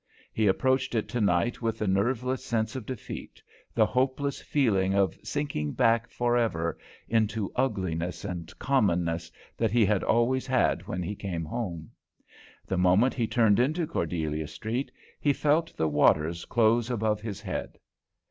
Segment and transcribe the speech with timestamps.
[0.33, 3.39] He approached it tonight with the nerveless sense of defeat,
[3.75, 6.75] the hopeless feeling of sinking back forever
[7.07, 11.91] into ugliness and commonness that he had always had when he came home.
[12.65, 17.77] The moment he turned into Cordelia Street he felt the waters close above his head.